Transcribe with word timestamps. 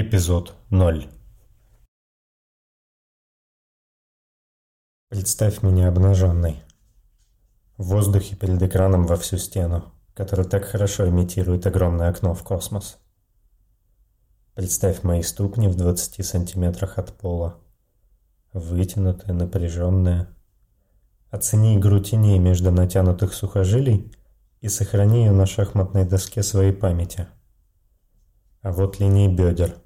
Эпизод 0.00 0.54
0 0.70 1.10
Представь 5.08 5.62
меня 5.64 5.88
обнаженной. 5.88 6.62
В 7.78 7.88
воздухе 7.88 8.36
перед 8.36 8.62
экраном 8.62 9.06
во 9.06 9.16
всю 9.16 9.38
стену, 9.38 9.92
который 10.14 10.44
так 10.44 10.66
хорошо 10.66 11.08
имитирует 11.08 11.66
огромное 11.66 12.10
окно 12.10 12.32
в 12.32 12.44
космос. 12.44 12.98
Представь 14.54 15.02
мои 15.02 15.22
ступни 15.22 15.66
в 15.66 15.74
20 15.74 16.24
сантиметрах 16.24 16.98
от 16.98 17.18
пола. 17.18 17.58
Вытянутые, 18.52 19.34
напряженные. 19.34 20.28
Оцени 21.32 21.76
игру 21.76 21.98
теней 21.98 22.38
между 22.38 22.70
натянутых 22.70 23.34
сухожилий 23.34 24.14
и 24.60 24.68
сохрани 24.68 25.24
ее 25.24 25.32
на 25.32 25.46
шахматной 25.46 26.04
доске 26.04 26.44
своей 26.44 26.72
памяти– 26.72 27.26
а 28.62 28.72
вот 28.72 28.98
линии 28.98 29.28
бедер. 29.28 29.76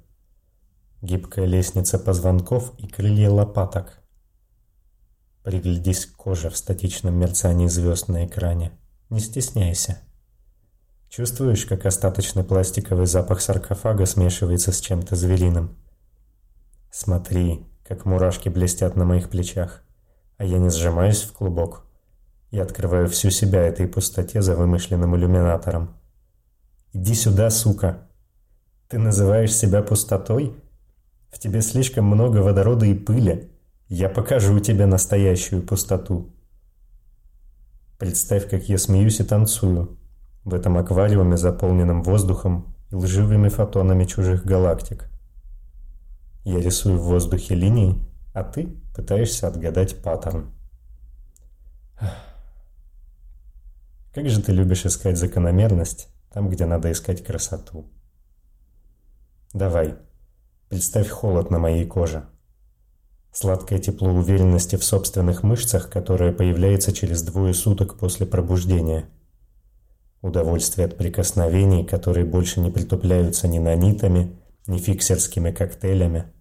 Гибкая 1.03 1.45
лестница 1.45 1.99
позвонков 1.99 2.71
и 2.77 2.87
крылья 2.87 3.29
лопаток. 3.29 3.99
Приглядись 5.43 6.05
к 6.05 6.15
коже 6.15 6.49
в 6.49 6.55
статичном 6.55 7.15
мерцании 7.15 7.67
звезд 7.67 8.07
на 8.07 8.25
экране. 8.25 8.71
Не 9.09 9.19
стесняйся. 9.19 9.97
Чувствуешь, 11.09 11.65
как 11.65 11.85
остаточный 11.85 12.45
пластиковый 12.45 13.05
запах 13.05 13.41
саркофага 13.41 14.05
смешивается 14.05 14.71
с 14.71 14.79
чем-то 14.79 15.17
звериным? 15.17 15.75
Смотри, 16.89 17.67
как 17.85 18.05
мурашки 18.05 18.47
блестят 18.47 18.95
на 18.95 19.03
моих 19.03 19.29
плечах, 19.29 19.83
а 20.37 20.45
я 20.45 20.57
не 20.57 20.69
сжимаюсь 20.69 21.23
в 21.23 21.33
клубок. 21.33 21.85
Я 22.49 22.63
открываю 22.63 23.09
всю 23.09 23.29
себя 23.29 23.59
этой 23.63 23.89
пустоте 23.89 24.41
за 24.41 24.55
вымышленным 24.55 25.17
иллюминатором. 25.17 25.97
«Иди 26.93 27.13
сюда, 27.13 27.49
сука!» 27.49 28.07
Ты 28.93 28.99
называешь 28.99 29.55
себя 29.55 29.81
пустотой? 29.81 30.55
В 31.33 31.39
тебе 31.39 31.61
слишком 31.61 32.05
много 32.05 32.37
водорода 32.37 32.85
и 32.85 32.93
пыли. 32.93 33.51
Я 33.87 34.07
покажу 34.07 34.59
тебе 34.59 34.85
настоящую 34.85 35.63
пустоту. 35.63 36.31
Представь, 37.97 38.47
как 38.47 38.69
я 38.69 38.77
смеюсь 38.77 39.19
и 39.19 39.23
танцую 39.23 39.97
в 40.43 40.53
этом 40.53 40.77
аквариуме, 40.77 41.35
заполненном 41.35 42.03
воздухом 42.03 42.75
и 42.91 42.95
лживыми 42.95 43.49
фотонами 43.49 44.05
чужих 44.05 44.45
галактик. 44.45 45.09
Я 46.43 46.59
рисую 46.59 46.99
в 46.99 47.05
воздухе 47.05 47.55
линии, 47.55 48.05
а 48.33 48.43
ты 48.43 48.67
пытаешься 48.95 49.47
отгадать 49.47 50.03
паттерн. 50.03 50.53
Как 54.13 54.29
же 54.29 54.39
ты 54.41 54.51
любишь 54.51 54.85
искать 54.85 55.17
закономерность 55.17 56.09
там, 56.31 56.49
где 56.49 56.67
надо 56.67 56.91
искать 56.91 57.23
красоту. 57.23 57.87
Давай, 59.53 59.95
представь 60.73 61.07
холод 61.07 61.51
на 61.51 61.59
моей 61.59 61.85
коже. 61.85 62.25
Сладкое 63.31 63.77
тепло 63.77 64.09
уверенности 64.09 64.75
в 64.75 64.83
собственных 64.83 65.43
мышцах, 65.43 65.87
которое 65.87 66.31
появляется 66.31 66.91
через 66.91 67.21
двое 67.21 67.53
суток 67.53 67.99
после 67.99 68.25
пробуждения. 68.25 69.07
Удовольствие 70.23 70.87
от 70.87 70.97
прикосновений, 70.97 71.85
которые 71.85 72.25
больше 72.25 72.59
не 72.59 72.71
притупляются 72.71 73.47
ни 73.47 73.59
нанитами, 73.59 74.35
ни 74.65 74.79
фиксерскими 74.79 75.51
коктейлями. 75.51 76.33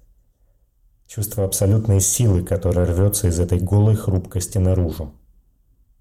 Чувство 1.06 1.44
абсолютной 1.44 2.00
силы, 2.00 2.42
которая 2.42 2.86
рвется 2.86 3.28
из 3.28 3.38
этой 3.38 3.60
голой 3.60 3.96
хрупкости 3.96 4.56
наружу. 4.56 5.12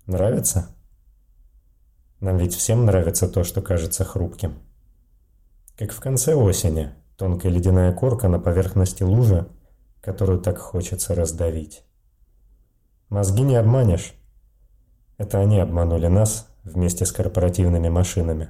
Нравится? 0.06 0.74
Нам 2.22 2.38
ведь 2.38 2.56
всем 2.56 2.86
нравится 2.86 3.28
то, 3.28 3.44
что 3.44 3.62
кажется 3.62 4.06
хрупким. 4.06 4.54
Как 5.76 5.92
в 5.92 6.00
конце 6.00 6.34
осени, 6.34 6.94
Тонкая 7.22 7.52
ледяная 7.52 7.94
корка 7.94 8.28
на 8.30 8.40
поверхности 8.40 9.04
лужи, 9.04 9.48
которую 10.02 10.40
так 10.40 10.58
хочется 10.58 11.14
раздавить. 11.14 11.84
Мозги 13.10 13.44
не 13.44 13.58
обманешь. 13.58 14.16
Это 15.20 15.40
они 15.40 15.60
обманули 15.60 16.08
нас 16.08 16.48
вместе 16.64 17.06
с 17.06 17.12
корпоративными 17.12 17.90
машинами. 17.90 18.50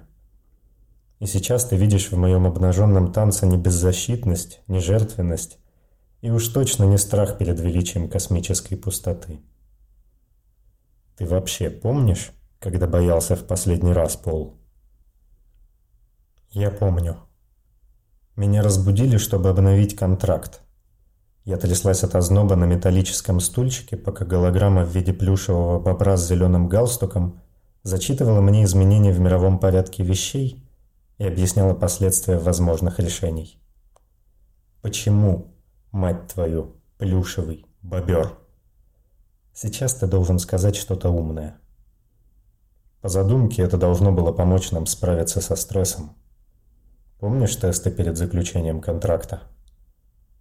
И 1.19 1.25
сейчас 1.25 1.65
ты 1.65 1.75
видишь 1.75 2.13
в 2.13 2.17
моем 2.17 2.47
обнаженном 2.47 3.11
танце 3.11 3.45
не 3.45 3.57
беззащитность, 3.57 4.61
не 4.67 4.79
жертвенность, 4.79 5.59
и 6.21 6.31
уж 6.31 6.47
точно 6.47 6.85
не 6.85 6.97
страх 6.97 7.37
перед 7.37 7.59
величием 7.59 8.07
космической 8.07 8.77
пустоты. 8.77 9.41
Ты 11.17 11.25
вообще 11.25 11.69
помнишь, 11.69 12.31
когда 12.61 12.87
боялся 12.87 13.35
в 13.35 13.45
последний 13.45 13.91
раз, 13.91 14.15
Пол? 14.15 14.61
Я 16.51 16.71
помню. 16.71 17.17
Меня 18.41 18.63
разбудили, 18.63 19.17
чтобы 19.17 19.49
обновить 19.51 19.95
контракт. 19.95 20.61
Я 21.45 21.57
тряслась 21.57 22.03
от 22.03 22.15
озноба 22.15 22.55
на 22.55 22.65
металлическом 22.65 23.39
стульчике, 23.39 23.97
пока 23.97 24.25
голограмма 24.25 24.83
в 24.83 24.89
виде 24.89 25.13
плюшевого 25.13 25.79
бобра 25.79 26.17
с 26.17 26.27
зеленым 26.27 26.67
галстуком 26.67 27.39
зачитывала 27.83 28.41
мне 28.41 28.63
изменения 28.63 29.11
в 29.13 29.19
мировом 29.19 29.59
порядке 29.59 30.01
вещей 30.01 30.67
и 31.19 31.23
объясняла 31.23 31.75
последствия 31.75 32.39
возможных 32.39 32.97
решений. 32.97 33.61
Почему, 34.81 35.53
мать 35.91 36.25
твою, 36.33 36.77
плюшевый 36.97 37.67
бобер? 37.83 38.39
Сейчас 39.53 39.93
ты 39.93 40.07
должен 40.07 40.39
сказать 40.39 40.75
что-то 40.75 41.11
умное. 41.11 41.59
По 43.01 43.07
задумке 43.07 43.61
это 43.61 43.77
должно 43.77 44.11
было 44.11 44.31
помочь 44.31 44.71
нам 44.71 44.87
справиться 44.87 45.41
со 45.41 45.55
стрессом. 45.55 46.15
Помнишь 47.21 47.55
тесты 47.55 47.91
перед 47.91 48.17
заключением 48.17 48.81
контракта? 48.81 49.43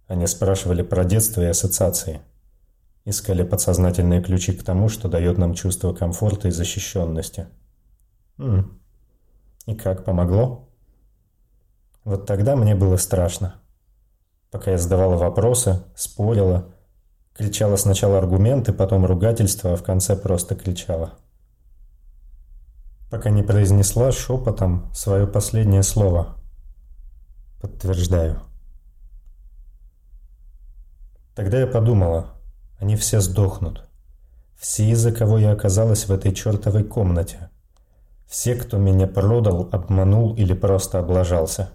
Они 0.07 0.25
спрашивали 0.25 0.81
про 0.81 1.05
детство 1.05 1.41
и 1.43 1.45
ассоциации. 1.45 2.21
Искали 3.05 3.43
подсознательные 3.43 4.23
ключи 4.23 4.51
к 4.53 4.63
тому, 4.63 4.89
что 4.89 5.07
дает 5.07 5.37
нам 5.37 5.53
чувство 5.53 5.93
комфорта 5.93 6.47
и 6.47 6.51
защищенности. 6.51 7.45
М 8.39 8.81
И 9.67 9.75
как, 9.75 10.03
помогло? 10.03 10.69
Вот 12.03 12.25
тогда 12.25 12.55
мне 12.55 12.73
было 12.73 12.97
страшно. 12.97 13.61
Пока 14.49 14.71
я 14.71 14.79
задавала 14.79 15.17
вопросы, 15.17 15.83
спорила, 15.95 16.65
кричала 17.35 17.75
сначала 17.75 18.17
аргументы, 18.17 18.73
потом 18.73 19.05
ругательства, 19.05 19.73
а 19.73 19.75
в 19.75 19.83
конце 19.83 20.15
просто 20.15 20.55
кричала. 20.55 21.13
Пока 23.11 23.29
не 23.29 23.43
произнесла 23.43 24.11
шепотом 24.11 24.91
свое 24.95 25.27
последнее 25.27 25.83
слово– 25.83 26.37
Подтверждаю. 27.61 28.41
Тогда 31.35 31.59
я 31.59 31.67
подумала, 31.67 32.33
они 32.79 32.95
все 32.95 33.21
сдохнут. 33.21 33.87
Все, 34.57 34.89
из-за 34.89 35.11
кого 35.11 35.37
я 35.37 35.51
оказалась 35.51 36.07
в 36.07 36.11
этой 36.11 36.33
чертовой 36.33 36.83
комнате. 36.83 37.51
Все, 38.27 38.55
кто 38.55 38.77
меня 38.77 39.05
продал, 39.05 39.69
обманул 39.71 40.33
или 40.33 40.53
просто 40.53 40.97
облажался. 40.97 41.69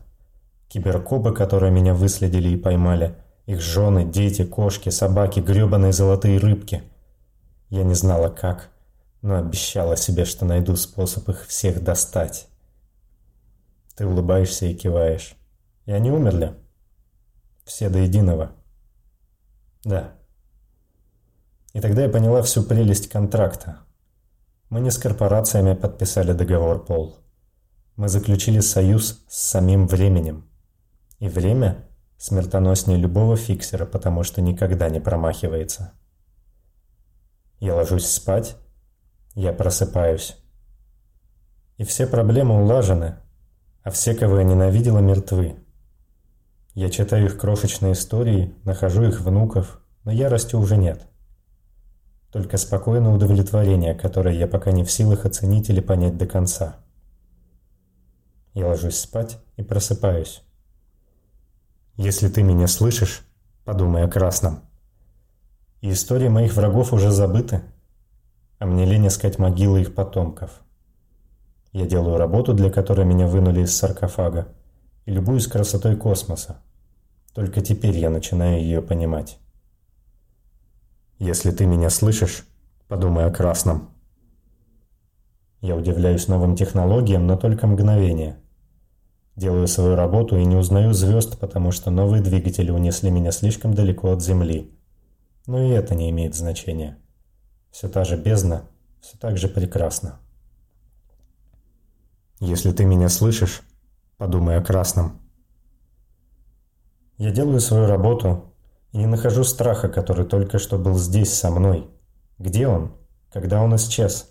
Киберкопы, 0.68 1.32
которые 1.32 1.70
меня 1.70 1.94
выследили 1.94 2.48
и 2.48 2.56
поймали. 2.56 3.14
Их 3.46 3.60
жены, 3.60 4.04
дети, 4.04 4.44
кошки, 4.44 4.88
собаки, 4.88 5.38
гребаные 5.38 5.92
золотые 5.92 6.38
рыбки. 6.38 6.82
Я 7.70 7.84
не 7.84 7.94
знала 7.94 8.28
как, 8.28 8.70
но 9.22 9.36
обещала 9.36 9.96
себе, 9.96 10.24
что 10.24 10.44
найду 10.44 10.74
способ 10.74 11.28
их 11.28 11.46
всех 11.46 11.84
достать. 11.84 12.48
Ты 13.94 14.04
улыбаешься 14.04 14.66
и 14.66 14.74
киваешь. 14.74 15.36
И 15.86 15.92
они 15.92 16.10
умерли. 16.10 16.54
Все 17.64 17.88
до 17.88 17.98
единого. 17.98 18.52
Да. 19.84 20.14
И 21.72 21.80
тогда 21.80 22.02
я 22.02 22.08
поняла 22.08 22.42
всю 22.42 22.62
прелесть 22.62 23.08
контракта. 23.08 23.80
Мы 24.68 24.80
не 24.80 24.90
с 24.90 24.98
корпорациями 24.98 25.74
подписали 25.74 26.32
договор, 26.32 26.84
Пол. 26.84 27.18
Мы 27.96 28.08
заключили 28.08 28.60
союз 28.60 29.24
с 29.28 29.38
самим 29.38 29.86
временем. 29.86 30.48
И 31.18 31.28
время 31.28 31.88
смертоноснее 32.18 32.98
любого 32.98 33.36
фиксера, 33.36 33.86
потому 33.86 34.22
что 34.22 34.42
никогда 34.42 34.88
не 34.88 35.00
промахивается. 35.00 35.92
Я 37.60 37.74
ложусь 37.74 38.06
спать, 38.06 38.56
я 39.34 39.52
просыпаюсь. 39.52 40.36
И 41.76 41.84
все 41.84 42.06
проблемы 42.06 42.62
улажены, 42.62 43.16
а 43.82 43.90
все, 43.90 44.14
кого 44.14 44.38
я 44.38 44.44
ненавидела, 44.44 44.98
мертвы. 44.98 45.56
Я 46.76 46.90
читаю 46.90 47.24
их 47.24 47.38
крошечные 47.38 47.94
истории, 47.94 48.54
нахожу 48.64 49.04
их 49.04 49.22
внуков, 49.22 49.80
но 50.04 50.12
ярости 50.12 50.56
уже 50.56 50.76
нет. 50.76 51.06
Только 52.30 52.58
спокойное 52.58 53.14
удовлетворение, 53.14 53.94
которое 53.94 54.34
я 54.34 54.46
пока 54.46 54.72
не 54.72 54.84
в 54.84 54.90
силах 54.90 55.24
оценить 55.24 55.70
или 55.70 55.80
понять 55.80 56.18
до 56.18 56.26
конца. 56.26 56.76
Я 58.52 58.66
ложусь 58.66 58.98
спать 58.98 59.38
и 59.56 59.62
просыпаюсь. 59.62 60.42
Если 61.96 62.28
ты 62.28 62.42
меня 62.42 62.66
слышишь, 62.66 63.22
подумай 63.64 64.04
о 64.04 64.08
красном. 64.08 64.60
И 65.80 65.90
истории 65.90 66.28
моих 66.28 66.52
врагов 66.56 66.92
уже 66.92 67.10
забыты, 67.10 67.62
а 68.58 68.66
мне 68.66 68.84
лень 68.84 69.06
искать 69.06 69.38
могилы 69.38 69.80
их 69.80 69.94
потомков. 69.94 70.60
Я 71.72 71.86
делаю 71.86 72.18
работу, 72.18 72.52
для 72.52 72.70
которой 72.70 73.06
меня 73.06 73.26
вынули 73.26 73.62
из 73.62 73.74
саркофага, 73.74 74.48
и 75.06 75.10
любуюсь 75.10 75.46
красотой 75.46 75.96
космоса. 75.96 76.60
Только 77.36 77.60
теперь 77.60 77.98
я 77.98 78.08
начинаю 78.08 78.62
ее 78.62 78.80
понимать. 78.80 79.38
Если 81.18 81.50
ты 81.50 81.66
меня 81.66 81.90
слышишь, 81.90 82.46
подумай 82.88 83.26
о 83.26 83.30
красном. 83.30 83.90
Я 85.60 85.76
удивляюсь 85.76 86.28
новым 86.28 86.56
технологиям, 86.56 87.26
но 87.26 87.36
только 87.36 87.66
мгновение. 87.66 88.38
Делаю 89.36 89.68
свою 89.68 89.96
работу 89.96 90.38
и 90.38 90.46
не 90.46 90.56
узнаю 90.56 90.94
звезд, 90.94 91.38
потому 91.38 91.72
что 91.72 91.90
новые 91.90 92.22
двигатели 92.22 92.70
унесли 92.70 93.10
меня 93.10 93.32
слишком 93.32 93.74
далеко 93.74 94.12
от 94.12 94.22
Земли. 94.22 94.74
Но 95.46 95.62
и 95.62 95.68
это 95.68 95.94
не 95.94 96.08
имеет 96.08 96.34
значения. 96.34 96.96
Все 97.70 97.90
та 97.90 98.04
же 98.04 98.16
бездна, 98.16 98.62
все 99.02 99.18
так 99.18 99.36
же 99.36 99.48
прекрасно. 99.48 100.20
Если 102.40 102.72
ты 102.72 102.86
меня 102.86 103.10
слышишь, 103.10 103.60
подумай 104.16 104.56
о 104.56 104.62
красном. 104.64 105.25
Я 107.18 107.30
делаю 107.30 107.60
свою 107.60 107.86
работу 107.86 108.52
и 108.92 108.98
не 108.98 109.06
нахожу 109.06 109.42
страха, 109.42 109.88
который 109.88 110.26
только 110.26 110.58
что 110.58 110.78
был 110.78 110.98
здесь 110.98 111.32
со 111.32 111.50
мной. 111.50 111.88
Где 112.38 112.68
он? 112.68 112.92
Когда 113.32 113.62
он 113.62 113.74
исчез? 113.76 114.28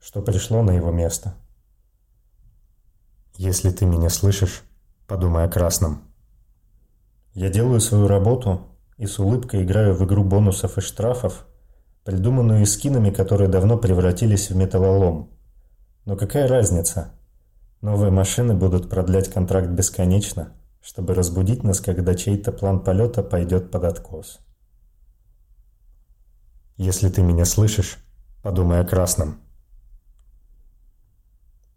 Что 0.00 0.22
пришло 0.22 0.62
на 0.62 0.70
его 0.70 0.92
место? 0.92 1.34
Если 3.36 3.70
ты 3.70 3.84
меня 3.84 4.10
слышишь, 4.10 4.62
подумай 5.08 5.44
о 5.44 5.48
красном. 5.48 6.04
Я 7.32 7.50
делаю 7.50 7.80
свою 7.80 8.06
работу 8.06 8.68
и 8.96 9.06
с 9.06 9.18
улыбкой 9.18 9.64
играю 9.64 9.94
в 9.94 10.04
игру 10.04 10.22
бонусов 10.22 10.78
и 10.78 10.80
штрафов, 10.80 11.46
придуманную 12.04 12.64
скинами, 12.64 13.10
которые 13.10 13.48
давно 13.48 13.76
превратились 13.76 14.50
в 14.50 14.56
металлолом. 14.56 15.30
Но 16.04 16.16
какая 16.16 16.46
разница? 16.46 17.10
Новые 17.80 18.12
машины 18.12 18.54
будут 18.54 18.88
продлять 18.88 19.32
контракт 19.32 19.68
бесконечно– 19.70 20.52
чтобы 20.84 21.14
разбудить 21.14 21.64
нас, 21.64 21.80
когда 21.80 22.14
чей-то 22.14 22.52
план 22.52 22.84
полета 22.84 23.22
пойдет 23.22 23.70
под 23.70 23.84
откос. 23.84 24.40
Если 26.76 27.08
ты 27.08 27.22
меня 27.22 27.46
слышишь, 27.46 27.96
подумай 28.42 28.80
о 28.80 28.84
красном. 28.84 29.40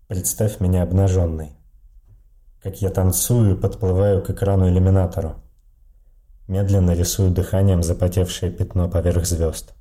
Представь 0.08 0.60
меня 0.60 0.84
обнаженной. 0.84 1.54
Как 2.62 2.82
я 2.82 2.90
танцую 2.90 3.56
и 3.56 3.60
подплываю 3.60 4.22
к 4.22 4.30
экрану-иллюминатору. 4.30 5.36
Медленно 6.50 6.92
рисую 6.92 7.32
дыханием 7.32 7.84
запотевшее 7.84 8.52
пятно 8.52 8.90
поверх 8.90 9.26
звезд. 9.26 9.74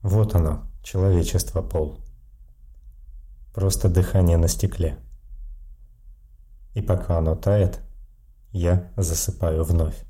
Вот 0.00 0.34
оно, 0.34 0.62
человечество 0.82 1.60
пол. 1.60 1.98
Просто 3.52 3.90
дыхание 3.90 4.38
на 4.38 4.48
стекле. 4.48 5.03
И 6.74 6.82
пока 6.82 7.18
оно 7.18 7.34
тает, 7.36 7.80
я 8.52 8.92
засыпаю 8.96 9.64
вновь. 9.64 10.04